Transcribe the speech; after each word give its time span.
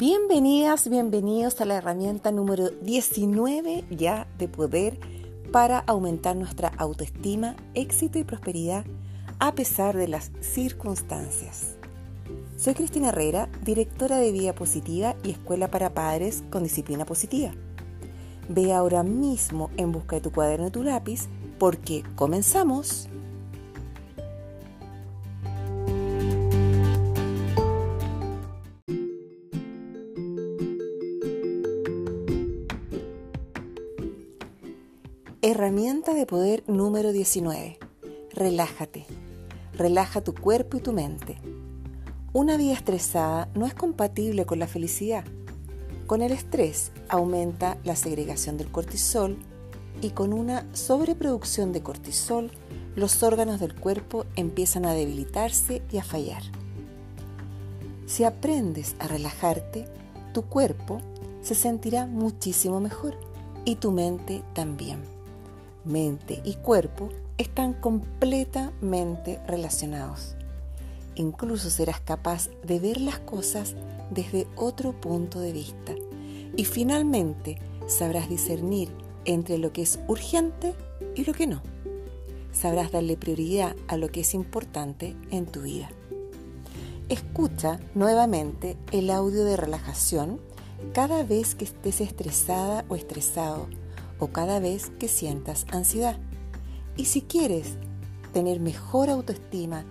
Bienvenidas, 0.00 0.88
bienvenidos 0.88 1.60
a 1.60 1.66
la 1.66 1.76
herramienta 1.76 2.32
número 2.32 2.70
19 2.70 3.84
ya 3.90 4.26
de 4.38 4.48
poder 4.48 4.98
para 5.52 5.80
aumentar 5.80 6.36
nuestra 6.36 6.72
autoestima, 6.78 7.54
éxito 7.74 8.18
y 8.18 8.24
prosperidad 8.24 8.86
a 9.40 9.54
pesar 9.54 9.94
de 9.98 10.08
las 10.08 10.32
circunstancias. 10.40 11.76
Soy 12.56 12.72
Cristina 12.72 13.10
Herrera, 13.10 13.50
directora 13.62 14.16
de 14.16 14.32
Vida 14.32 14.54
Positiva 14.54 15.16
y 15.22 15.32
Escuela 15.32 15.68
para 15.68 15.92
Padres 15.92 16.44
con 16.48 16.62
Disciplina 16.62 17.04
Positiva. 17.04 17.52
Ve 18.48 18.72
ahora 18.72 19.02
mismo 19.02 19.68
en 19.76 19.92
busca 19.92 20.16
de 20.16 20.22
tu 20.22 20.32
cuaderno 20.32 20.68
y 20.68 20.70
tu 20.70 20.82
lápiz 20.82 21.28
porque 21.58 22.04
comenzamos. 22.14 23.10
Herramienta 35.42 36.12
de 36.12 36.26
poder 36.26 36.62
número 36.66 37.12
19. 37.12 37.78
Relájate. 38.34 39.06
Relaja 39.72 40.20
tu 40.20 40.34
cuerpo 40.34 40.76
y 40.76 40.80
tu 40.80 40.92
mente. 40.92 41.38
Una 42.34 42.58
vida 42.58 42.74
estresada 42.74 43.48
no 43.54 43.64
es 43.64 43.72
compatible 43.72 44.44
con 44.44 44.58
la 44.58 44.66
felicidad. 44.66 45.24
Con 46.06 46.20
el 46.20 46.32
estrés 46.32 46.92
aumenta 47.08 47.78
la 47.84 47.96
segregación 47.96 48.58
del 48.58 48.70
cortisol 48.70 49.38
y 50.02 50.10
con 50.10 50.34
una 50.34 50.66
sobreproducción 50.74 51.72
de 51.72 51.82
cortisol 51.82 52.50
los 52.94 53.22
órganos 53.22 53.60
del 53.60 53.74
cuerpo 53.74 54.26
empiezan 54.36 54.84
a 54.84 54.92
debilitarse 54.92 55.80
y 55.90 55.96
a 55.96 56.04
fallar. 56.04 56.42
Si 58.04 58.24
aprendes 58.24 58.94
a 58.98 59.08
relajarte, 59.08 59.86
tu 60.34 60.42
cuerpo 60.42 61.00
se 61.40 61.54
sentirá 61.54 62.04
muchísimo 62.04 62.78
mejor 62.78 63.16
y 63.64 63.76
tu 63.76 63.90
mente 63.90 64.42
también 64.52 65.18
mente 65.84 66.40
y 66.44 66.54
cuerpo 66.54 67.08
están 67.38 67.72
completamente 67.72 69.40
relacionados. 69.46 70.36
Incluso 71.14 71.70
serás 71.70 72.00
capaz 72.00 72.48
de 72.64 72.78
ver 72.78 73.00
las 73.00 73.18
cosas 73.18 73.74
desde 74.10 74.46
otro 74.56 74.92
punto 74.92 75.40
de 75.40 75.52
vista. 75.52 75.94
Y 76.56 76.64
finalmente 76.64 77.58
sabrás 77.86 78.28
discernir 78.28 78.90
entre 79.24 79.58
lo 79.58 79.72
que 79.72 79.82
es 79.82 79.98
urgente 80.08 80.74
y 81.14 81.24
lo 81.24 81.32
que 81.32 81.46
no. 81.46 81.62
Sabrás 82.52 82.90
darle 82.90 83.16
prioridad 83.16 83.76
a 83.88 83.96
lo 83.96 84.08
que 84.08 84.20
es 84.20 84.34
importante 84.34 85.16
en 85.30 85.46
tu 85.46 85.62
vida. 85.62 85.90
Escucha 87.08 87.80
nuevamente 87.94 88.76
el 88.92 89.10
audio 89.10 89.44
de 89.44 89.56
relajación 89.56 90.40
cada 90.92 91.22
vez 91.22 91.54
que 91.54 91.64
estés 91.64 92.00
estresada 92.00 92.84
o 92.88 92.96
estresado 92.96 93.66
o 94.20 94.28
cada 94.28 94.60
vez 94.60 94.90
que 94.98 95.08
sientas 95.08 95.66
ansiedad. 95.72 96.16
Y 96.96 97.06
si 97.06 97.22
quieres 97.22 97.76
tener 98.32 98.60
mejor 98.60 99.10
autoestima, 99.10 99.84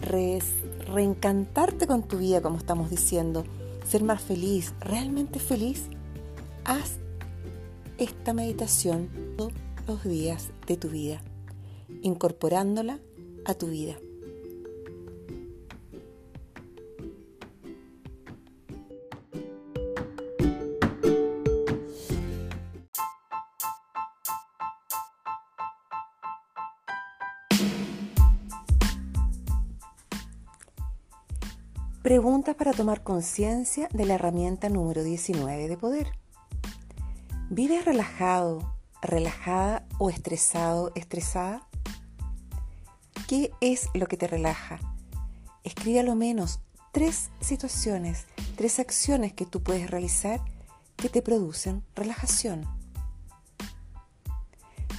reencantarte 0.00 1.86
con 1.86 2.02
tu 2.02 2.18
vida, 2.18 2.40
como 2.40 2.56
estamos 2.56 2.88
diciendo, 2.90 3.44
ser 3.86 4.02
más 4.02 4.22
feliz, 4.22 4.72
realmente 4.80 5.38
feliz, 5.38 5.84
haz 6.64 6.98
esta 7.98 8.32
meditación 8.32 9.08
todos 9.36 9.52
los 9.86 10.04
días 10.04 10.50
de 10.66 10.76
tu 10.76 10.88
vida, 10.88 11.20
incorporándola 12.02 12.98
a 13.44 13.54
tu 13.54 13.66
vida. 13.66 13.96
Preguntas 32.02 32.56
para 32.56 32.72
tomar 32.72 33.04
conciencia 33.04 33.88
de 33.92 34.04
la 34.04 34.14
herramienta 34.14 34.68
número 34.68 35.04
19 35.04 35.68
de 35.68 35.76
poder. 35.76 36.08
¿Vives 37.48 37.84
relajado, 37.84 38.74
relajada 39.00 39.86
o 39.98 40.10
estresado, 40.10 40.90
estresada? 40.96 41.68
¿Qué 43.28 43.52
es 43.60 43.88
lo 43.94 44.06
que 44.06 44.16
te 44.16 44.26
relaja? 44.26 44.80
Escribe 45.62 46.00
a 46.00 46.02
lo 46.02 46.16
menos 46.16 46.58
tres 46.90 47.30
situaciones, 47.40 48.26
tres 48.56 48.80
acciones 48.80 49.32
que 49.32 49.46
tú 49.46 49.62
puedes 49.62 49.88
realizar 49.88 50.40
que 50.96 51.08
te 51.08 51.22
producen 51.22 51.84
relajación. 51.94 52.66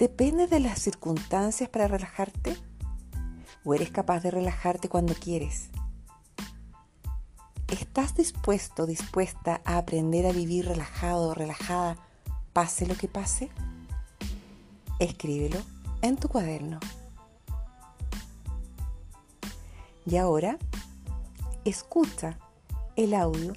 ¿Depende 0.00 0.48
de 0.48 0.58
las 0.58 0.80
circunstancias 0.80 1.68
para 1.68 1.86
relajarte? 1.86 2.56
¿O 3.64 3.72
eres 3.72 3.90
capaz 3.92 4.18
de 4.24 4.32
relajarte 4.32 4.88
cuando 4.88 5.14
quieres? 5.14 5.70
¿Estás 7.80 8.16
dispuesto, 8.16 8.86
dispuesta 8.86 9.60
a 9.64 9.78
aprender 9.78 10.26
a 10.26 10.32
vivir 10.32 10.66
relajado, 10.66 11.32
relajada, 11.32 11.96
pase 12.52 12.86
lo 12.88 12.96
que 12.96 13.06
pase? 13.06 13.50
Escríbelo 14.98 15.60
en 16.02 16.16
tu 16.16 16.28
cuaderno. 16.28 16.80
Y 20.04 20.16
ahora, 20.16 20.58
escucha 21.64 22.36
el 22.96 23.14
audio 23.14 23.52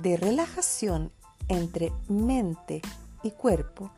de 0.00 0.16
relajación 0.16 1.12
entre 1.48 1.92
mente 2.08 2.80
y 3.22 3.32
cuerpo 3.32 3.90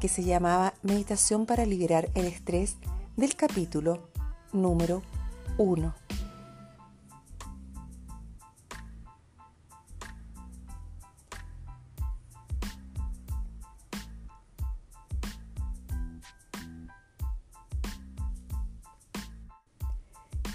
que 0.00 0.08
se 0.08 0.24
llamaba 0.24 0.72
Meditación 0.82 1.44
para 1.44 1.66
liberar 1.66 2.08
el 2.14 2.24
estrés 2.24 2.76
del 3.18 3.36
capítulo 3.36 4.08
número 4.54 5.02
1. 5.58 6.09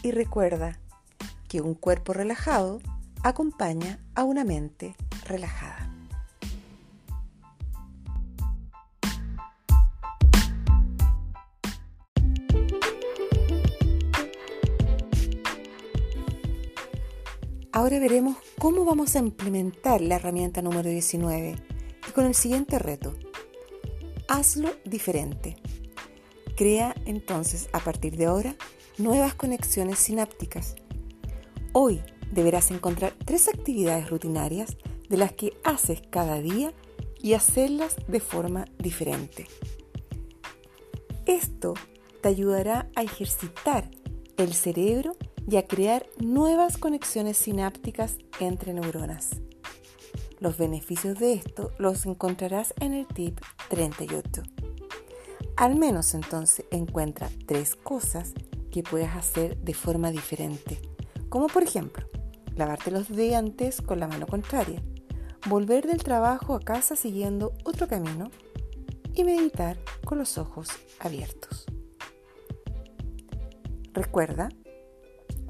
Y 0.06 0.12
recuerda 0.12 0.78
que 1.48 1.62
un 1.62 1.74
cuerpo 1.74 2.14
relajado 2.14 2.80
acompaña 3.24 3.98
a 4.14 4.24
una 4.24 4.44
mente 4.44 4.96
relajada. 5.28 5.92
Ahora 17.72 17.98
veremos 17.98 18.38
cómo 18.60 18.86
vamos 18.86 19.16
a 19.16 19.20
implementar 19.22 20.02
la 20.02 20.18
herramienta 20.18 20.62
número 20.62 20.88
19 20.88 21.56
y 22.08 22.12
con 22.12 22.28
el 22.28 22.36
siguiente 22.36 22.78
reto. 22.78 23.16
Hazlo 24.28 24.70
diferente. 24.86 25.56
Crea 26.56 26.94
entonces 27.08 27.70
a 27.74 27.80
partir 27.80 28.18
de 28.18 28.28
ahora 28.28 28.56
nuevas 28.98 29.36
conexiones 29.36 30.00
sinápticas. 30.00 30.76
Hoy 31.74 32.02
deberás 32.32 32.72
encontrar 32.72 33.14
tres 33.26 33.48
actividades 33.48 34.10
rutinarias 34.10 34.78
de 35.10 35.18
las 35.18 35.34
que 35.34 35.58
haces 35.64 36.02
cada 36.10 36.40
día 36.42 36.74
y 37.22 37.34
hacerlas 37.34 37.96
de 38.08 38.20
forma 38.20 38.66
diferente. 38.78 39.48
Esto 41.26 41.74
te 42.22 42.30
ayudará 42.30 42.90
a 42.96 43.04
ejercitar 43.04 43.90
el 44.38 44.54
cerebro 44.54 45.16
y 45.50 45.58
a 45.58 45.68
crear 45.68 46.08
nuevas 46.20 46.78
conexiones 46.78 47.38
sinápticas 47.38 48.18
entre 48.40 48.74
neuronas. 48.74 49.42
Los 50.40 50.58
beneficios 50.58 51.18
de 51.20 51.34
esto 51.34 51.72
los 51.78 52.06
encontrarás 52.06 52.74
en 52.80 52.94
el 52.94 53.08
tip 53.08 53.40
38. 53.70 54.44
Al 55.56 55.76
menos 55.76 56.14
entonces 56.14 56.66
encuentra 56.72 57.30
tres 57.46 57.76
cosas 57.76 58.34
que 58.76 58.84
puedas 58.84 59.16
hacer 59.16 59.56
de 59.60 59.74
forma 59.74 60.12
diferente, 60.12 60.82
como 61.30 61.48
por 61.48 61.64
ejemplo, 61.64 62.06
lavarte 62.58 62.92
los 62.92 63.08
dientes 63.08 63.82
con 63.82 64.02
la 64.02 64.08
mano 64.10 64.28
contraria, 64.28 64.84
volver 65.48 65.88
del 65.88 66.04
trabajo 66.04 66.56
a 66.56 66.60
casa 66.60 66.98
siguiendo 66.98 67.54
otro 67.64 67.88
camino 67.88 68.30
y 69.14 69.24
meditar 69.24 69.78
con 70.04 70.18
los 70.18 70.38
ojos 70.38 70.68
abiertos. 71.00 71.68
Recuerda 73.94 74.50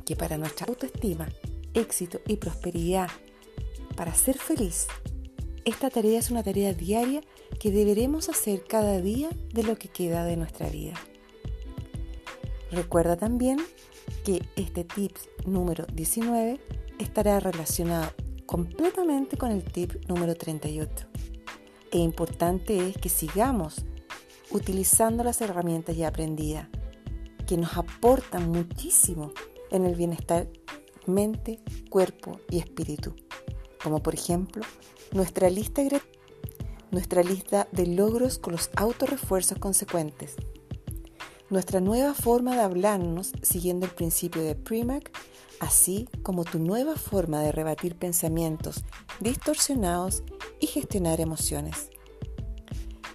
que 0.06 0.16
para 0.16 0.38
nuestra 0.38 0.68
autoestima, 0.68 1.28
éxito 1.74 2.21
y 2.28 2.38
prosperidad, 2.38 3.10
para 3.95 4.13
ser 4.13 4.38
feliz, 4.38 4.86
esta 5.66 5.89
tarea 5.89 6.19
es 6.19 6.30
una 6.30 6.44
tarea 6.44 6.74
diaria 6.74 7.21
que 7.60 7.71
deberemos 7.71 8.30
hacer 8.30 8.66
cada 8.66 9.01
día 9.01 9.30
de 9.51 9.63
lo 9.63 9.80
que 9.80 9.88
queda 9.88 10.25
de 10.25 10.38
nuestra 10.38 10.69
vida. 10.69 10.94
Recuerda 12.72 13.16
también 13.16 13.60
que 14.24 14.44
este 14.56 14.84
tips 14.84 15.30
número 15.46 15.86
19 15.94 16.60
estará 17.00 17.40
relacionado 17.40 18.12
completamente 18.46 19.38
con 19.38 19.52
el 19.52 19.64
tip 19.64 19.94
número 20.08 20.36
38. 20.36 21.08
E 21.92 21.98
importante 21.98 22.90
es 22.90 22.98
que 22.98 23.10
sigamos 23.10 23.86
utilizando 24.52 25.24
las 25.24 25.42
herramientas 25.42 25.96
ya 25.98 26.08
aprendidas, 26.08 26.68
que 27.48 27.58
nos 27.58 27.78
aportan 27.78 28.50
muchísimo 28.50 29.32
en 29.72 29.86
el 29.86 29.96
bienestar 29.96 30.48
mente, 31.06 31.60
cuerpo 31.90 32.40
y 32.50 32.60
espíritu, 32.60 33.16
como 33.84 34.02
por 34.02 34.14
ejemplo 34.14 34.64
nuestra 35.12 35.50
lista, 35.50 35.82
nuestra 36.92 37.24
lista 37.24 37.68
de 37.72 37.88
logros 37.88 38.40
con 38.40 38.54
los 38.54 38.70
autorrefuerzos 38.76 39.60
consecuentes, 39.60 40.36
nuestra 41.50 41.80
nueva 41.80 42.13
forma 42.13 42.56
de 42.56 42.62
hablarnos 42.62 43.31
siguiendo 43.42 43.86
el 43.86 43.92
principio 43.92 44.42
de 44.42 44.56
Primac, 44.56 45.12
así 45.59 46.07
como 46.24 46.44
tu 46.44 46.59
nueva 46.59 46.95
forma 46.95 47.42
de 47.42 47.51
rebatir 47.51 47.95
pensamientos 47.95 48.83
distorsionados 49.19 50.24
y 50.59 50.68
gestionar 50.68 51.21
emociones. 51.21 51.89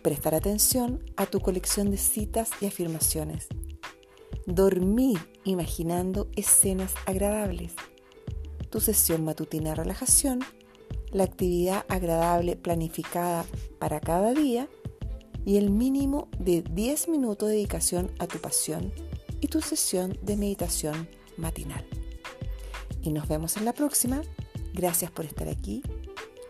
Prestar 0.02 0.34
atención 0.34 1.04
a 1.16 1.26
tu 1.26 1.40
colección 1.40 1.90
de 1.90 1.98
citas 1.98 2.50
y 2.60 2.66
afirmaciones. 2.66 3.48
Dormir 4.46 5.18
imaginando 5.44 6.28
escenas 6.36 6.94
agradables. 7.06 7.74
Tu 8.70 8.80
sesión 8.80 9.24
matutina 9.24 9.70
de 9.70 9.76
relajación. 9.76 10.40
La 11.10 11.24
actividad 11.24 11.84
agradable 11.88 12.56
planificada 12.56 13.44
para 13.78 14.00
cada 14.00 14.32
día 14.32 14.68
y 15.50 15.56
el 15.56 15.70
mínimo 15.70 16.28
de 16.38 16.62
10 16.62 17.08
minutos 17.08 17.48
de 17.48 17.56
dedicación 17.56 18.12
a 18.20 18.28
tu 18.28 18.38
pasión 18.38 18.92
y 19.40 19.48
tu 19.48 19.60
sesión 19.60 20.16
de 20.22 20.36
meditación 20.36 21.08
matinal. 21.36 21.84
Y 23.02 23.10
nos 23.10 23.26
vemos 23.26 23.56
en 23.56 23.64
la 23.64 23.72
próxima. 23.72 24.22
Gracias 24.74 25.10
por 25.10 25.24
estar 25.24 25.48
aquí. 25.48 25.82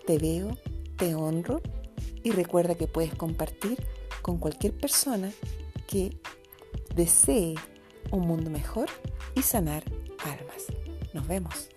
Te 0.06 0.19
veo, 0.19 0.55
te 0.99 1.14
honro 1.14 1.62
y 2.23 2.32
recuerda 2.32 2.75
que 2.75 2.88
puedes 2.88 3.14
compartir 3.14 3.82
con 4.20 4.37
cualquier 4.37 4.76
persona 4.76 5.32
que 5.87 6.20
desee 6.94 7.55
un 8.12 8.26
mundo 8.26 8.50
mejor 8.50 8.91
y 9.35 9.41
sanar 9.41 9.82
almas. 10.26 10.67
Nos 11.14 11.26
vemos. 11.26 11.70